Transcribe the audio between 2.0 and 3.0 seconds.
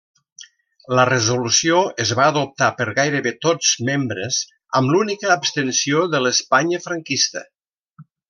es va adoptar per